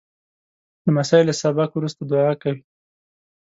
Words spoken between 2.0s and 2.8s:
دعا کوي.